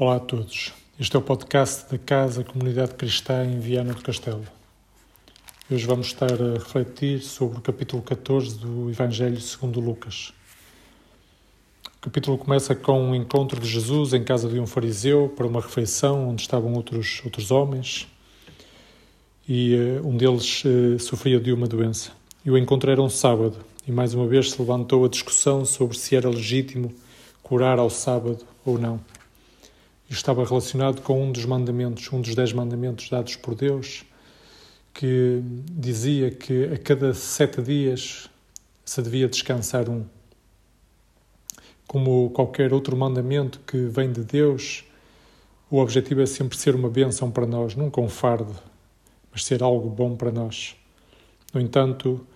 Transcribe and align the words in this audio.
Olá 0.00 0.14
a 0.14 0.20
todos. 0.20 0.72
Este 0.96 1.16
é 1.16 1.18
o 1.18 1.22
podcast 1.22 1.90
da 1.90 1.98
Casa 1.98 2.44
Comunidade 2.44 2.94
Cristã 2.94 3.44
em 3.44 3.58
Viana 3.58 3.92
do 3.92 4.00
Castelo. 4.00 4.44
Hoje 5.68 5.84
vamos 5.86 6.06
estar 6.06 6.40
a 6.40 6.52
refletir 6.52 7.20
sobre 7.20 7.58
o 7.58 7.60
capítulo 7.60 8.00
14 8.00 8.58
do 8.58 8.88
Evangelho 8.88 9.40
segundo 9.40 9.80
Lucas. 9.80 10.32
O 11.96 12.00
capítulo 12.00 12.38
começa 12.38 12.76
com 12.76 13.10
um 13.10 13.12
encontro 13.12 13.60
de 13.60 13.66
Jesus 13.66 14.14
em 14.14 14.22
casa 14.22 14.48
de 14.48 14.60
um 14.60 14.68
fariseu 14.68 15.34
para 15.36 15.48
uma 15.48 15.60
refeição 15.60 16.28
onde 16.28 16.42
estavam 16.42 16.74
outros, 16.74 17.20
outros 17.24 17.50
homens 17.50 18.06
e 19.48 19.74
uh, 19.74 20.06
um 20.06 20.16
deles 20.16 20.62
uh, 20.64 20.96
sofria 21.00 21.40
de 21.40 21.52
uma 21.52 21.66
doença. 21.66 22.12
E 22.44 22.52
o 22.52 22.56
encontro 22.56 22.88
era 22.88 23.02
um 23.02 23.10
sábado 23.10 23.56
e 23.84 23.90
mais 23.90 24.14
uma 24.14 24.28
vez 24.28 24.52
se 24.52 24.60
levantou 24.60 25.04
a 25.04 25.08
discussão 25.08 25.64
sobre 25.64 25.98
se 25.98 26.14
era 26.14 26.30
legítimo 26.30 26.94
curar 27.42 27.80
ao 27.80 27.90
sábado 27.90 28.46
ou 28.64 28.78
não 28.78 29.00
estava 30.08 30.44
relacionado 30.44 31.02
com 31.02 31.22
um 31.22 31.30
dos 31.30 31.44
mandamentos, 31.44 32.10
um 32.12 32.20
dos 32.20 32.34
dez 32.34 32.52
mandamentos 32.52 33.08
dados 33.10 33.36
por 33.36 33.54
Deus, 33.54 34.04
que 34.94 35.40
dizia 35.70 36.30
que 36.30 36.64
a 36.64 36.78
cada 36.78 37.12
sete 37.14 37.62
dias 37.62 38.28
se 38.84 39.02
devia 39.02 39.28
descansar 39.28 39.88
um. 39.88 40.04
Como 41.86 42.30
qualquer 42.30 42.72
outro 42.72 42.96
mandamento 42.96 43.60
que 43.66 43.76
vem 43.76 44.10
de 44.10 44.22
Deus, 44.24 44.84
o 45.70 45.78
objetivo 45.78 46.22
é 46.22 46.26
sempre 46.26 46.56
ser 46.56 46.74
uma 46.74 46.88
bênção 46.88 47.30
para 47.30 47.46
nós, 47.46 47.74
nunca 47.74 48.00
um 48.00 48.08
fardo, 48.08 48.54
mas 49.30 49.44
ser 49.44 49.62
algo 49.62 49.88
bom 49.88 50.16
para 50.16 50.32
nós. 50.32 50.74
No 51.52 51.60
entanto, 51.60 52.26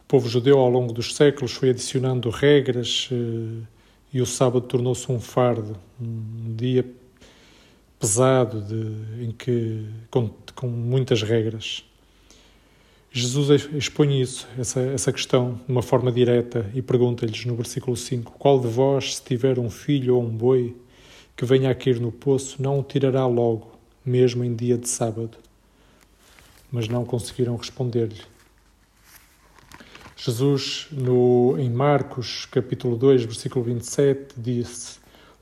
o 0.00 0.04
povo 0.06 0.28
judeu, 0.28 0.58
ao 0.58 0.70
longo 0.70 0.92
dos 0.92 1.14
séculos, 1.14 1.52
foi 1.52 1.70
adicionando 1.70 2.30
regras 2.30 3.08
eh, 3.12 3.66
e 4.12 4.20
o 4.20 4.26
sábado 4.26 4.66
tornou-se 4.66 5.10
um 5.12 5.20
fardo, 5.20 5.76
um 6.00 6.54
dia 6.56 6.84
pesado, 7.98 8.60
de, 8.60 9.24
em 9.24 9.32
que, 9.32 9.84
com, 10.10 10.30
com 10.54 10.68
muitas 10.68 11.22
regras. 11.22 11.84
Jesus 13.10 13.68
expõe 13.72 14.20
isso, 14.20 14.46
essa, 14.58 14.80
essa 14.80 15.12
questão, 15.12 15.54
de 15.66 15.72
uma 15.72 15.82
forma 15.82 16.12
direta 16.12 16.70
e 16.74 16.82
pergunta-lhes 16.82 17.44
no 17.44 17.56
versículo 17.56 17.96
5: 17.96 18.32
Qual 18.38 18.60
de 18.60 18.68
vós, 18.68 19.16
se 19.16 19.22
tiver 19.22 19.58
um 19.58 19.70
filho 19.70 20.16
ou 20.16 20.22
um 20.22 20.28
boi 20.28 20.76
que 21.36 21.44
venha 21.44 21.70
a 21.70 21.74
cair 21.74 21.98
no 22.00 22.12
poço, 22.12 22.62
não 22.62 22.78
o 22.78 22.82
tirará 22.82 23.26
logo, 23.26 23.72
mesmo 24.04 24.44
em 24.44 24.54
dia 24.54 24.76
de 24.76 24.88
sábado? 24.88 25.38
Mas 26.70 26.86
não 26.86 27.04
conseguiram 27.04 27.56
responder-lhe. 27.56 28.20
Jesus, 30.16 30.88
no, 30.92 31.56
em 31.58 31.70
Marcos, 31.70 32.44
capítulo 32.46 32.96
2, 32.96 33.24
versículo 33.24 33.64
27, 33.64 34.34
disse: 34.36 34.98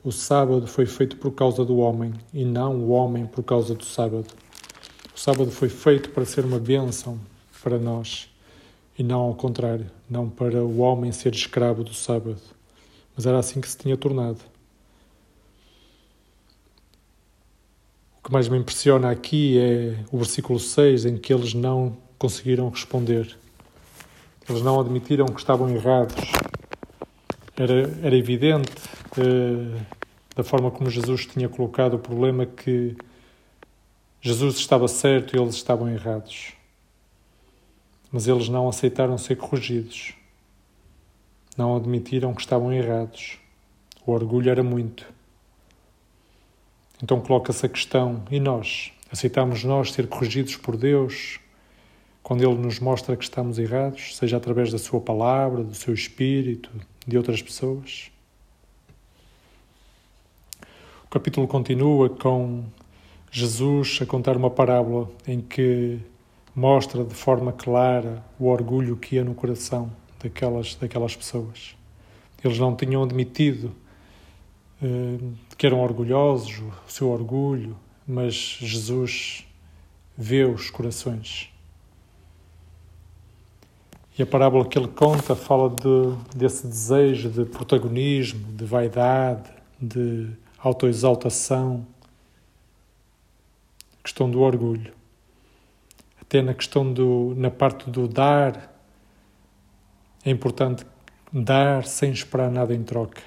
o 0.07 0.13
sábado 0.13 0.69
foi 0.69 0.87
feito 0.87 1.17
por 1.17 1.33
causa 1.33 1.65
do 1.65 1.79
homem 1.79 2.15
e 2.33 2.45
não 2.45 2.77
o 2.77 2.91
homem 2.91 3.27
por 3.27 3.43
causa 3.43 3.75
do 3.75 3.85
sábado. 3.85 4.29
O 5.13 5.19
sábado 5.19 5.51
foi 5.51 5.69
feito 5.69 6.11
para 6.11 6.25
ser 6.25 6.45
uma 6.45 6.61
bênção 6.61 7.19
para 7.61 7.77
nós 7.77 8.31
e 8.97 9.03
não 9.03 9.19
ao 9.19 9.35
contrário, 9.35 9.91
não 10.09 10.31
para 10.31 10.63
o 10.63 10.79
homem 10.79 11.11
ser 11.11 11.35
escravo 11.35 11.83
do 11.83 11.93
sábado. 11.93 12.41
Mas 13.17 13.27
era 13.27 13.41
assim 13.41 13.61
que 13.61 13.69
se 13.69 13.77
tinha 13.77 13.97
tornado. 13.97 14.39
O 18.21 18.29
que 18.29 18.33
mais 18.33 18.49
me 18.49 18.59
impressiona 18.59 19.11
aqui 19.11 19.59
é 19.59 20.05
o 20.13 20.19
versículo 20.19 20.61
6, 20.61 21.05
em 21.05 21.17
que 21.17 21.35
eles 21.35 21.53
não 21.53 21.97
conseguiram 22.17 22.69
responder. 22.69 23.37
Eles 24.49 24.63
não 24.63 24.79
admitiram 24.79 25.27
que 25.27 25.41
estavam 25.41 25.69
errados. 25.69 26.15
Era, 27.57 27.91
era 28.05 28.17
evidente 28.17 28.71
uh, 29.19 29.96
da 30.37 30.45
forma 30.45 30.71
como 30.71 30.91
Jesus 30.91 31.25
tinha 31.25 31.49
colocado 31.49 31.95
o 31.95 31.99
problema 31.99 32.45
que 32.45 32.95
Jesus 34.21 34.57
estava 34.57 34.87
certo 34.87 35.35
e 35.35 35.41
eles 35.41 35.55
estavam 35.55 35.89
errados. 35.89 36.53
Mas 38.13 38.29
eles 38.29 38.49
não 38.49 38.69
aceitaram 38.69 39.17
ser 39.17 39.37
corrigidos. 39.37 40.15
Não 41.57 41.75
admitiram 41.75 42.35
que 42.35 42.43
estavam 42.43 42.71
errados. 42.71 43.39
O 44.07 44.13
orgulho 44.13 44.51
era 44.51 44.63
muito. 44.63 45.07
Então 47.03 47.21
coloca-se 47.21 47.65
a 47.65 47.69
questão: 47.69 48.23
e 48.31 48.39
nós? 48.39 48.93
Aceitamos 49.11 49.65
nós 49.65 49.93
ser 49.93 50.07
corrigidos 50.07 50.57
por 50.57 50.77
Deus 50.77 51.41
quando 52.23 52.43
Ele 52.43 52.61
nos 52.61 52.81
mostra 52.81 53.17
que 53.17 53.23
estamos 53.23 53.59
errados, 53.59 54.17
seja 54.17 54.37
através 54.37 54.73
da 54.73 54.79
Sua 54.79 55.01
palavra, 55.01 55.63
do 55.63 55.75
Seu 55.75 55.95
Espírito, 55.95 56.69
de 57.07 57.17
outras 57.17 57.41
pessoas? 57.41 58.11
O 61.06 61.06
capítulo 61.17 61.49
continua 61.49 62.11
com 62.11 62.63
Jesus 63.31 64.01
a 64.03 64.05
contar 64.05 64.37
uma 64.37 64.51
parábola 64.51 65.09
em 65.27 65.41
que 65.41 65.99
mostra 66.55 67.03
de 67.05 67.15
forma 67.15 67.55
clara 67.55 68.23
o 68.39 68.49
orgulho 68.49 68.99
que 68.99 69.17
ia 69.17 69.25
no 69.25 69.35
coração 69.35 69.91
daquelas, 70.23 70.75
daquelas 70.75 71.17
pessoas. 71.17 71.75
Eles 72.45 72.59
não 72.59 72.77
tinham 72.77 73.03
admitido 73.03 73.73
eh, 74.83 75.17
que 75.57 75.67
eram 75.67 75.81
orgulhosos, 75.81 76.59
o 76.87 76.93
seu 76.93 77.09
orgulho, 77.09 77.75
mas 78.07 78.59
Jesus 78.61 79.47
vê 80.19 80.45
os 80.45 80.69
corações. 80.69 81.51
E 84.19 84.23
a 84.23 84.27
parábola 84.27 84.67
que 84.67 84.79
ele 84.79 84.89
conta 84.89 85.35
fala 85.35 85.71
de, 85.71 86.37
desse 86.37 86.67
desejo 86.67 87.31
de 87.31 87.47
protagonismo, 87.47 88.53
de 88.53 88.67
vaidade, 88.67 89.49
de 89.81 90.29
autoexaltação, 90.67 91.87
questão 94.03 94.29
do 94.29 94.41
orgulho. 94.41 94.93
Até 96.21 96.43
na 96.43 96.55
questão 96.55 96.93
do, 96.93 97.35
na 97.37 97.51
parte 97.51 97.89
do 97.89 98.09
dar, 98.09 98.75
é 100.25 100.31
importante 100.31 100.85
dar 101.33 101.87
sem 101.87 102.11
esperar 102.11 102.51
nada 102.51 102.75
em 102.75 102.83
troca. 102.83 103.23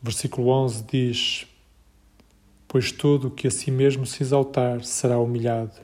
Versículo 0.00 0.48
11 0.48 0.84
diz: 0.84 1.46
Pois 2.66 2.90
todo 2.90 3.30
que 3.30 3.46
a 3.46 3.50
si 3.50 3.70
mesmo 3.70 4.06
se 4.06 4.22
exaltar 4.22 4.82
será 4.82 5.18
humilhado, 5.18 5.78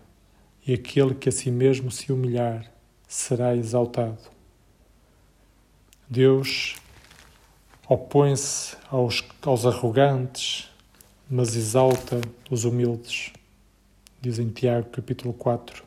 e 0.66 0.72
aquele 0.72 1.15
que 1.15 1.28
a 1.28 1.32
si 1.32 1.50
mesmo 1.50 1.91
se 1.91 2.10
humilhar 2.10 2.72
será 3.06 3.54
exaltado. 3.54 4.32
Deus 6.09 6.76
opõe-se 7.89 8.77
aos, 8.91 9.22
aos 9.43 9.67
arrogantes, 9.67 10.71
mas 11.28 11.55
exalta 11.55 12.21
os 12.50 12.65
humildes. 12.65 13.33
Diz 14.21 14.39
em 14.39 14.49
Tiago, 14.49 14.89
capítulo 14.91 15.34
4. 15.34 15.84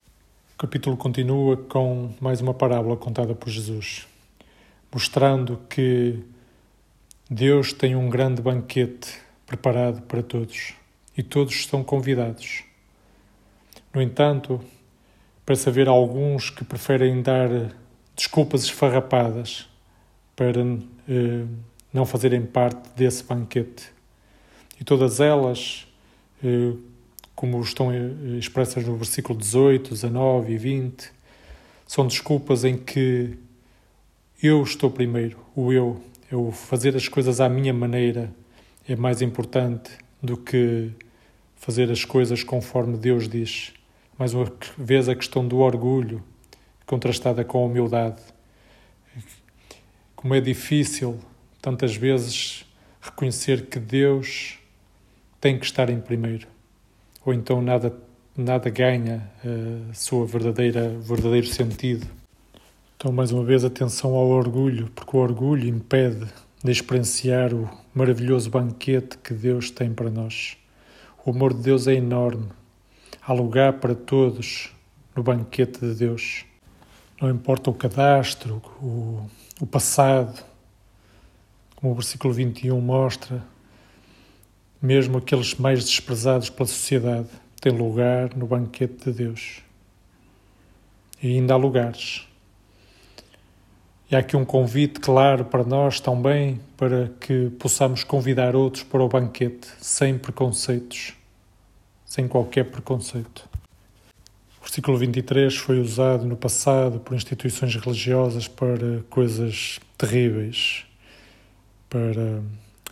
O 0.54 0.58
capítulo 0.58 0.96
continua 0.96 1.58
com 1.58 2.12
mais 2.20 2.42
uma 2.42 2.54
parábola 2.54 2.96
contada 2.96 3.34
por 3.34 3.50
Jesus, 3.50 4.08
mostrando 4.92 5.60
que 5.70 6.24
Deus 7.30 7.74
tem 7.74 7.96
um 7.96 8.10
grande 8.10 8.42
banquete 8.42 9.20
preparado 9.46 10.02
para 10.04 10.22
todos 10.22 10.74
e 11.18 11.24
todos 11.24 11.54
estão 11.56 11.84
convidados. 11.84 12.64
No 13.94 14.02
entanto, 14.02 14.62
parece 15.46 15.70
haver 15.70 15.88
alguns 15.88 16.50
que 16.50 16.64
preferem 16.64 17.22
dar 17.22 17.50
desculpas 18.16 18.64
esfarrapadas 18.64 19.68
para 20.36 20.62
eh, 21.08 21.46
não 21.98 22.06
fazerem 22.06 22.44
parte 22.44 22.90
desse 22.96 23.24
banquete. 23.24 23.92
E 24.80 24.84
todas 24.84 25.20
elas, 25.20 25.88
eh, 26.44 26.74
como 27.36 27.60
estão 27.60 27.92
eh, 27.92 28.38
expressas 28.38 28.86
no 28.86 28.96
versículo 28.96 29.38
18, 29.38 29.90
19 29.90 30.54
e 30.54 30.58
20, 30.58 31.12
são 31.88 32.06
desculpas 32.06 32.64
em 32.64 32.78
que 32.78 33.36
eu 34.42 34.62
estou 34.62 34.92
primeiro, 34.92 35.40
o 35.56 35.74
eu, 35.74 36.00
eu 36.32 36.52
fazer 36.52 36.96
as 36.96 37.08
coisas 37.08 37.42
à 37.42 37.50
minha 37.50 37.74
maneira 37.74 38.32
é 38.88 38.96
mais 38.96 39.24
importante 39.24 39.90
do 40.22 40.38
que 40.38 40.92
fazer 41.56 41.92
as 41.92 42.06
coisas 42.06 42.44
conforme 42.44 42.96
Deus 42.96 43.28
diz. 43.28 43.74
Mais 44.20 44.36
uma 44.36 44.52
vez 44.78 45.10
a 45.10 45.16
questão 45.16 45.48
do 45.48 45.58
orgulho 45.58 46.24
contrastada 46.86 47.44
com 47.44 47.58
a 47.58 47.66
humildade. 47.66 48.22
Como 50.16 50.36
é 50.36 50.40
difícil 50.40 51.20
tantas 51.68 51.98
vezes 51.98 52.66
reconhecer 53.02 53.66
que 53.66 53.78
Deus 53.78 54.58
tem 55.42 55.60
que 55.60 55.66
estar 55.66 55.90
em 55.90 56.00
primeiro, 56.00 56.48
ou 57.26 57.34
então 57.34 57.62
nada 57.62 57.94
nada 58.38 58.70
ganha 58.70 59.30
a 59.44 59.48
uh, 59.48 59.94
sua 59.94 60.26
verdadeira 60.26 60.88
verdadeiro 60.98 61.48
sentido. 61.48 62.08
Então 62.96 63.12
mais 63.12 63.34
uma 63.34 63.44
vez 63.44 63.66
atenção 63.66 64.16
ao 64.16 64.30
orgulho, 64.30 64.90
porque 64.96 65.18
o 65.18 65.20
orgulho 65.20 65.68
impede 65.68 66.26
de 66.64 66.72
experienciar 66.72 67.54
o 67.54 67.70
maravilhoso 67.94 68.50
banquete 68.50 69.18
que 69.18 69.34
Deus 69.34 69.70
tem 69.70 69.94
para 69.94 70.10
nós. 70.10 70.56
O 71.26 71.32
amor 71.32 71.54
de 71.54 71.64
Deus 71.64 71.86
é 71.86 71.96
enorme. 71.96 72.48
Há 73.22 73.34
lugar 73.34 73.74
para 73.74 73.94
todos 73.94 74.72
no 75.14 75.22
banquete 75.22 75.82
de 75.82 75.96
Deus. 75.96 76.46
Não 77.22 77.30
importa 77.30 77.70
o 77.70 77.74
cadastro, 77.74 78.62
o, 78.82 79.22
o 79.60 79.68
passado, 79.68 80.46
como 81.78 81.92
o 81.92 81.96
versículo 81.96 82.34
21 82.34 82.82
mostra, 82.82 83.44
mesmo 84.82 85.20
aqueles 85.20 85.56
mais 85.56 85.86
desprezados 85.86 86.50
pela 86.50 86.68
sociedade 86.68 87.30
têm 87.62 87.72
lugar 87.72 88.36
no 88.36 88.48
banquete 88.48 89.06
de 89.06 89.12
Deus. 89.12 89.62
E 91.22 91.36
ainda 91.36 91.54
há 91.54 91.58
lugares. 91.58 92.28
E 94.10 94.16
há 94.16 94.20
aqui 94.20 94.36
um 94.36 94.44
convite 94.44 95.00
claro 95.00 95.46
para 95.46 95.64
nós 95.64 96.00
também, 96.00 96.60
para 96.76 97.12
que 97.20 97.52
possamos 97.60 98.04
convidar 98.04 98.56
outros 98.56 98.84
para 98.84 99.04
o 99.04 99.08
banquete, 99.08 99.68
sem 99.80 100.18
preconceitos, 100.18 101.14
sem 102.06 102.28
qualquer 102.28 102.66
preconceito. 102.66 103.48
O 104.60 104.64
versículo 104.64 104.98
23 104.98 105.56
foi 105.56 105.80
usado 105.80 106.26
no 106.26 106.36
passado 106.36 107.00
por 107.00 107.16
instituições 107.16 107.76
religiosas 107.76 108.48
para 108.48 109.04
coisas 109.10 109.80
terríveis, 109.96 110.87
para 111.90 112.42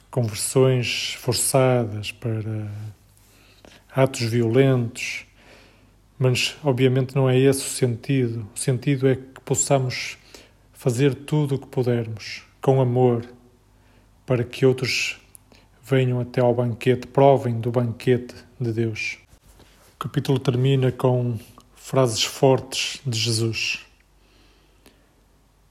conversões 0.09 1.13
forçadas, 1.19 2.11
para 2.11 2.71
atos 3.93 4.21
violentos, 4.21 5.25
mas 6.17 6.55
obviamente 6.63 7.15
não 7.15 7.29
é 7.29 7.37
esse 7.37 7.61
o 7.61 7.69
sentido. 7.69 8.47
O 8.55 8.59
sentido 8.59 9.07
é 9.07 9.15
que 9.15 9.41
possamos 9.43 10.17
fazer 10.73 11.13
tudo 11.13 11.55
o 11.55 11.59
que 11.59 11.67
pudermos 11.67 12.43
com 12.61 12.79
amor 12.79 13.25
para 14.25 14.43
que 14.43 14.65
outros 14.65 15.19
venham 15.83 16.19
até 16.19 16.41
ao 16.41 16.53
banquete, 16.53 17.07
provem 17.07 17.59
do 17.59 17.71
banquete 17.71 18.33
de 18.59 18.71
Deus. 18.71 19.17
O 19.95 19.99
capítulo 19.99 20.39
termina 20.39 20.91
com 20.91 21.37
frases 21.75 22.23
fortes 22.23 22.99
de 23.05 23.19
Jesus, 23.19 23.85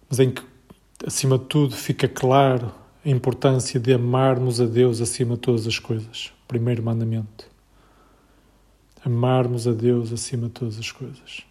mas 0.08 0.20
em 0.20 0.30
que, 0.30 0.42
acima 1.04 1.38
de 1.38 1.46
tudo, 1.46 1.74
fica 1.74 2.06
claro 2.06 2.72
a 3.04 3.10
importância 3.10 3.78
de 3.78 3.92
amarmos 3.92 4.60
a 4.60 4.66
Deus 4.66 5.00
acima 5.00 5.34
de 5.34 5.40
todas 5.42 5.66
as 5.66 5.78
coisas. 5.78 6.32
Primeiro 6.48 6.82
mandamento. 6.82 7.50
Amarmos 9.04 9.68
a 9.68 9.72
Deus 9.72 10.10
acima 10.10 10.46
de 10.46 10.52
todas 10.52 10.78
as 10.78 10.90
coisas. 10.90 11.42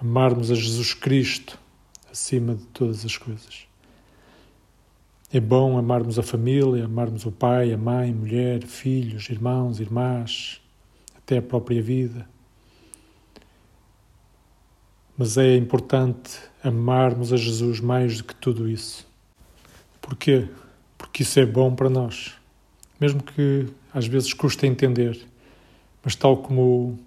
Amarmos 0.00 0.50
a 0.50 0.54
Jesus 0.54 0.92
Cristo 0.94 1.58
acima 2.10 2.56
de 2.56 2.64
todas 2.66 3.04
as 3.04 3.16
coisas. 3.16 3.68
É 5.32 5.38
bom 5.38 5.78
amarmos 5.78 6.18
a 6.18 6.22
família, 6.24 6.84
amarmos 6.84 7.24
o 7.24 7.30
pai, 7.30 7.72
a 7.72 7.78
mãe, 7.78 8.12
mulher, 8.12 8.64
filhos, 8.64 9.28
irmãos, 9.28 9.78
irmãs, 9.78 10.60
até 11.16 11.38
a 11.38 11.42
própria 11.42 11.80
vida. 11.80 12.28
Mas 15.16 15.38
é 15.38 15.56
importante 15.56 16.38
amarmos 16.62 17.32
a 17.32 17.36
Jesus 17.36 17.78
mais 17.80 18.18
do 18.18 18.24
que 18.24 18.34
tudo 18.34 18.68
isso. 18.68 19.06
Porquê? 20.00 20.48
Porque 20.96 21.22
isso 21.22 21.38
é 21.38 21.46
bom 21.46 21.74
para 21.74 21.88
nós, 21.90 22.34
mesmo 23.00 23.22
que 23.22 23.66
às 23.92 24.06
vezes 24.06 24.32
custe 24.32 24.66
entender. 24.66 25.18
Mas, 26.04 26.14
tal 26.14 26.36
como 26.36 26.98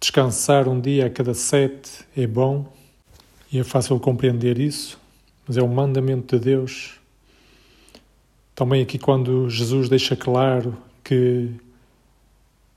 descansar 0.00 0.68
um 0.68 0.80
dia 0.80 1.06
a 1.06 1.10
cada 1.10 1.34
sete 1.34 2.04
é 2.16 2.26
bom 2.26 2.70
e 3.50 3.58
é 3.58 3.64
fácil 3.64 3.98
compreender 3.98 4.58
isso, 4.58 5.00
mas 5.46 5.56
é 5.56 5.62
um 5.62 5.68
mandamento 5.68 6.38
de 6.38 6.44
Deus. 6.44 7.00
Também 8.54 8.82
aqui, 8.82 8.98
quando 8.98 9.48
Jesus 9.48 9.88
deixa 9.88 10.16
claro 10.16 10.76
que 11.02 11.50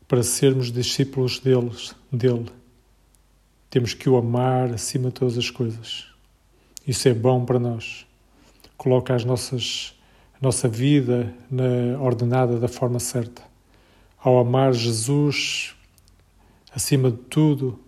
para 0.07 0.24
sermos 0.24 0.72
discípulos 0.72 1.40
deles, 1.40 1.96
dele, 2.12 2.48
temos 3.69 3.94
que 3.94 4.10
o 4.10 4.18
amar 4.18 4.74
acima 4.74 5.10
de 5.10 5.16
todas 5.16 5.38
as 5.38 5.50
coisas. 5.50 6.07
Isso 6.88 7.07
é 7.07 7.13
bom 7.13 7.46
para 7.46 7.60
nós. 7.60 8.06
Coloca 8.75 9.13
as 9.13 9.24
nossas 9.24 9.94
nossa 10.41 10.68
vida 10.68 11.33
na, 11.50 12.00
ordenada 12.00 12.57
da 12.57 12.68
forma 12.68 13.00
certa. 13.00 13.41
Ao 14.18 14.38
amar 14.38 14.74
Jesus 14.74 15.75
acima 16.74 17.12
de 17.12 17.18
tudo, 17.18 17.80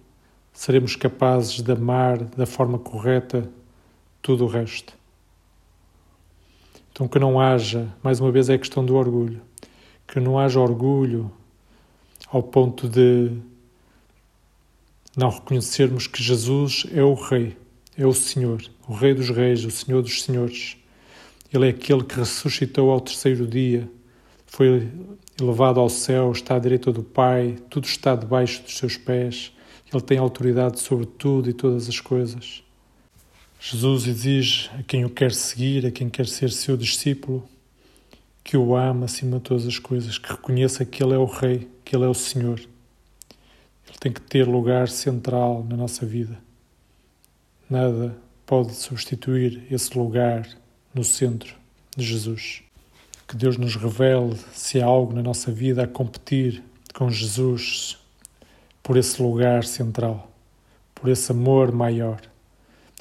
seremos 0.51 0.95
capazes 0.95 1.61
de 1.61 1.71
amar 1.71 2.17
da 2.17 2.45
forma 2.45 2.77
correta 2.77 3.49
tudo 4.21 4.45
o 4.45 4.47
resto. 4.47 4.93
Então, 6.91 7.07
que 7.07 7.19
não 7.19 7.39
haja, 7.39 7.87
mais 8.03 8.19
uma 8.19 8.31
vez 8.31 8.49
é 8.49 8.55
a 8.55 8.59
questão 8.59 8.85
do 8.85 8.95
orgulho, 8.95 9.41
que 10.07 10.19
não 10.19 10.37
haja 10.37 10.59
orgulho 10.59 11.31
ao 12.29 12.43
ponto 12.43 12.87
de 12.87 13.31
não 15.15 15.29
reconhecermos 15.29 16.05
que 16.07 16.21
Jesus 16.21 16.85
é 16.93 17.03
o 17.03 17.13
Rei, 17.13 17.57
é 17.97 18.05
o 18.05 18.13
Senhor, 18.13 18.61
o 18.87 18.93
Rei 18.93 19.13
dos 19.13 19.29
Reis, 19.29 19.63
o 19.63 19.71
Senhor 19.71 20.01
dos 20.01 20.21
Senhores 20.21 20.77
ele 21.53 21.67
é 21.67 21.69
aquele 21.69 22.03
que 22.03 22.15
ressuscitou 22.15 22.91
ao 22.91 23.01
terceiro 23.01 23.45
dia, 23.45 23.89
foi 24.45 24.89
elevado 25.39 25.79
ao 25.79 25.89
céu, 25.89 26.31
está 26.31 26.55
à 26.55 26.59
direita 26.59 26.91
do 26.91 27.03
Pai, 27.03 27.57
tudo 27.69 27.85
está 27.85 28.15
debaixo 28.15 28.61
dos 28.63 28.77
seus 28.77 28.97
pés. 28.97 29.53
Ele 29.91 30.01
tem 30.01 30.17
autoridade 30.17 30.79
sobre 30.79 31.05
tudo 31.05 31.49
e 31.49 31.53
todas 31.53 31.89
as 31.89 31.99
coisas. 31.99 32.63
Jesus 33.59 34.07
exige 34.07 34.69
a 34.77 34.83
quem 34.83 35.05
o 35.05 35.09
quer 35.09 35.31
seguir, 35.33 35.85
a 35.85 35.91
quem 35.91 36.09
quer 36.09 36.27
ser 36.27 36.51
seu 36.51 36.75
discípulo, 36.75 37.47
que 38.43 38.57
o 38.57 38.75
ama 38.75 39.05
acima 39.05 39.37
de 39.37 39.43
todas 39.43 39.67
as 39.67 39.77
coisas, 39.77 40.17
que 40.17 40.31
reconheça 40.31 40.83
que 40.85 41.03
Ele 41.03 41.13
é 41.13 41.17
o 41.17 41.25
Rei, 41.25 41.69
que 41.85 41.95
Ele 41.95 42.05
é 42.05 42.07
o 42.07 42.13
Senhor. 42.13 42.59
Ele 42.59 43.97
tem 43.99 44.11
que 44.11 44.21
ter 44.21 44.47
lugar 44.47 44.87
central 44.87 45.65
na 45.69 45.75
nossa 45.77 46.05
vida. 46.05 46.37
Nada 47.69 48.17
pode 48.45 48.73
substituir 48.73 49.63
esse 49.71 49.97
lugar 49.97 50.47
no 50.93 51.03
centro 51.03 51.55
de 51.95 52.05
Jesus. 52.05 52.63
Que 53.27 53.35
Deus 53.35 53.57
nos 53.57 53.75
revele 53.75 54.37
se 54.53 54.81
há 54.81 54.85
algo 54.85 55.13
na 55.13 55.21
nossa 55.21 55.51
vida 55.51 55.83
a 55.83 55.87
competir 55.87 56.63
com 56.93 57.09
Jesus 57.09 57.97
por 58.83 58.97
esse 58.97 59.21
lugar 59.21 59.63
central, 59.63 60.29
por 60.93 61.09
esse 61.09 61.31
amor 61.31 61.71
maior. 61.71 62.19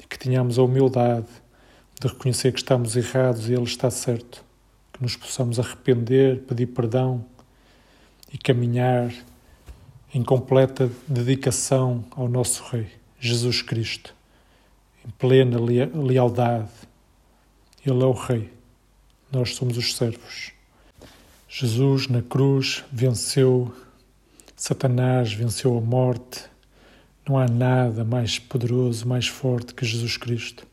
E 0.01 0.07
que 0.07 0.17
tenhamos 0.17 0.57
a 0.57 0.63
humildade 0.63 1.27
de 1.99 2.07
reconhecer 2.07 2.51
que 2.51 2.59
estamos 2.59 2.95
errados 2.95 3.49
e 3.49 3.53
Ele 3.53 3.63
está 3.63 3.91
certo. 3.91 4.43
Que 4.93 5.03
nos 5.03 5.15
possamos 5.15 5.59
arrepender, 5.59 6.39
pedir 6.41 6.67
perdão 6.67 7.25
e 8.31 8.37
caminhar 8.37 9.13
em 10.13 10.23
completa 10.23 10.89
dedicação 11.07 12.03
ao 12.11 12.27
nosso 12.27 12.63
Rei, 12.69 12.87
Jesus 13.19 13.61
Cristo, 13.61 14.13
em 15.05 15.09
plena 15.11 15.57
lealdade 15.59 16.69
ele 17.85 18.01
é 18.01 18.05
o 18.05 18.11
Rei, 18.11 18.51
nós 19.31 19.55
somos 19.55 19.77
os 19.77 19.95
servos. 19.95 20.51
Jesus 21.47 22.07
na 22.07 22.21
cruz 22.21 22.83
venceu 22.91 23.73
Satanás, 24.61 25.33
venceu 25.33 25.75
a 25.75 25.81
morte. 25.81 26.43
Não 27.27 27.35
há 27.35 27.47
nada 27.47 28.05
mais 28.05 28.37
poderoso, 28.37 29.07
mais 29.07 29.27
forte 29.27 29.73
que 29.73 29.83
Jesus 29.83 30.17
Cristo. 30.17 30.67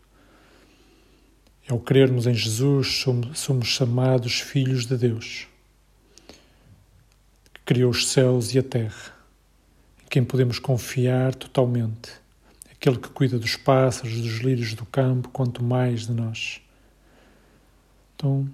Ao 1.66 1.78
crermos 1.78 2.26
em 2.26 2.35
Jesus, 2.35 3.04
somos 3.35 3.66
chamados 3.66 4.40
filhos 4.40 4.85
de 4.85 4.94
Deus, 4.97 5.47
que 7.54 7.61
criou 7.64 7.90
os 7.90 8.09
céus 8.09 8.54
e 8.54 8.59
a 8.59 8.62
terra, 8.62 9.14
em 10.04 10.09
quem 10.11 10.23
podemos 10.23 10.59
confiar 10.59 11.35
totalmente, 11.35 12.11
aquele 12.71 12.99
que 12.99 13.09
cuida 13.09 13.38
dos 13.38 13.56
pássaros, 13.56 14.21
dos 14.21 14.40
lírios 14.40 14.75
do 14.75 14.85
campo, 14.85 15.30
quanto 15.30 15.64
mais 15.64 16.06
de 16.06 16.12
nós. 16.12 16.61
Então, 18.18 18.48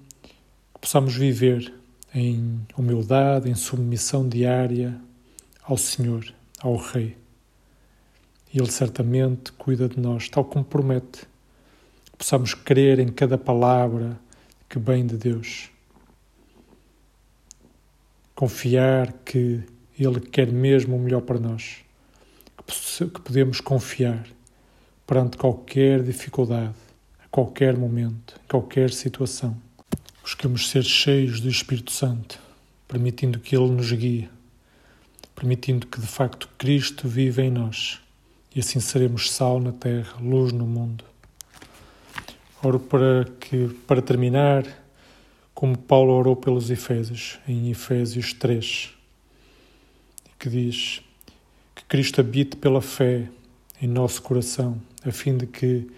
que 0.74 0.78
possamos 0.78 1.16
viver 1.16 1.72
em 2.14 2.60
humildade, 2.76 3.48
em 3.48 3.54
submissão 3.54 4.28
diária 4.28 5.00
ao 5.62 5.78
Senhor, 5.78 6.34
ao 6.60 6.76
Rei. 6.76 7.16
Ele 8.52 8.70
certamente 8.70 9.52
cuida 9.52 9.88
de 9.88 9.98
nós, 9.98 10.28
tal 10.28 10.44
como 10.44 10.66
promete. 10.66 11.26
Que 12.04 12.18
possamos 12.18 12.52
crer 12.52 12.98
em 12.98 13.08
cada 13.08 13.38
palavra 13.38 14.20
que 14.68 14.78
vem 14.78 15.06
de 15.06 15.16
Deus. 15.16 15.70
Confiar 18.34 19.14
que 19.24 19.62
Ele 19.98 20.20
quer 20.20 20.52
mesmo 20.52 20.94
o 20.94 21.00
melhor 21.00 21.22
para 21.22 21.40
nós. 21.40 21.78
Que 22.98 23.20
podemos 23.22 23.62
confiar 23.62 24.26
perante 25.06 25.38
qualquer 25.38 26.02
dificuldade 26.02 26.83
qualquer 27.34 27.76
momento, 27.76 28.40
qualquer 28.48 28.92
situação. 28.92 29.60
Buscamos 30.22 30.70
ser 30.70 30.84
cheios 30.84 31.40
do 31.40 31.48
Espírito 31.48 31.90
Santo, 31.90 32.38
permitindo 32.86 33.40
que 33.40 33.56
Ele 33.56 33.72
nos 33.72 33.90
guie, 33.90 34.30
permitindo 35.34 35.84
que 35.84 36.00
de 36.00 36.06
facto 36.06 36.48
Cristo 36.56 37.08
viva 37.08 37.42
em 37.42 37.50
nós 37.50 38.00
e 38.54 38.60
assim 38.60 38.78
seremos 38.78 39.32
sal 39.32 39.58
na 39.58 39.72
terra, 39.72 40.16
luz 40.20 40.52
no 40.52 40.64
mundo. 40.64 41.04
Oro 42.62 42.78
para 42.78 43.24
que, 43.40 43.66
para 43.84 44.00
terminar, 44.00 44.64
como 45.52 45.76
Paulo 45.76 46.12
orou 46.12 46.36
pelos 46.36 46.70
Efésios, 46.70 47.40
em 47.48 47.68
Efésios 47.68 48.32
3, 48.32 48.94
que 50.38 50.48
diz 50.48 51.02
que 51.74 51.84
Cristo 51.86 52.20
habite 52.20 52.56
pela 52.56 52.80
fé 52.80 53.28
em 53.82 53.88
nosso 53.88 54.22
coração, 54.22 54.80
a 55.04 55.10
fim 55.10 55.36
de 55.36 55.48
que 55.48 55.90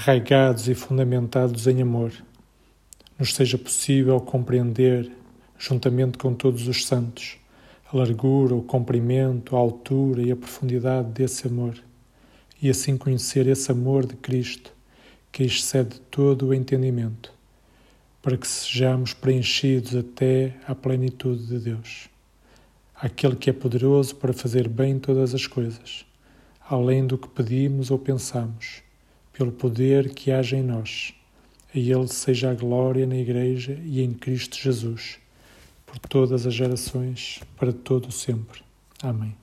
arraigados 0.00 0.66
e 0.66 0.74
fundamentados 0.74 1.66
em 1.66 1.82
amor, 1.82 2.10
nos 3.18 3.34
seja 3.34 3.58
possível 3.58 4.18
compreender, 4.18 5.12
juntamente 5.58 6.16
com 6.16 6.32
todos 6.32 6.66
os 6.66 6.86
santos, 6.86 7.36
a 7.92 7.94
largura, 7.94 8.54
o 8.54 8.62
comprimento, 8.62 9.54
a 9.54 9.58
altura 9.58 10.22
e 10.22 10.32
a 10.32 10.36
profundidade 10.36 11.10
desse 11.10 11.46
amor, 11.46 11.74
e 12.62 12.70
assim 12.70 12.96
conhecer 12.96 13.46
esse 13.46 13.70
amor 13.70 14.06
de 14.06 14.16
Cristo 14.16 14.72
que 15.30 15.42
excede 15.42 16.00
todo 16.10 16.46
o 16.46 16.54
entendimento, 16.54 17.30
para 18.22 18.38
que 18.38 18.48
sejamos 18.48 19.12
preenchidos 19.12 19.94
até 19.94 20.56
à 20.66 20.74
plenitude 20.74 21.46
de 21.46 21.58
Deus, 21.58 22.08
aquele 22.94 23.36
que 23.36 23.50
é 23.50 23.52
poderoso 23.52 24.16
para 24.16 24.32
fazer 24.32 24.66
bem 24.66 24.98
todas 24.98 25.34
as 25.34 25.46
coisas, 25.46 26.06
além 26.70 27.06
do 27.06 27.18
que 27.18 27.28
pedimos 27.28 27.90
ou 27.90 27.98
pensamos, 27.98 28.82
pelo 29.40 29.52
poder 29.52 30.12
que 30.12 30.30
age 30.30 30.54
em 30.54 30.62
nós. 30.62 31.14
A 31.74 31.78
Ele 31.78 32.06
seja 32.08 32.50
a 32.50 32.54
glória 32.54 33.06
na 33.06 33.16
Igreja 33.16 33.80
e 33.86 34.02
em 34.02 34.12
Cristo 34.12 34.58
Jesus, 34.58 35.18
por 35.86 35.98
todas 35.98 36.46
as 36.46 36.52
gerações, 36.52 37.40
para 37.56 37.72
todo 37.72 38.08
o 38.08 38.12
sempre. 38.12 38.60
Amém. 39.02 39.39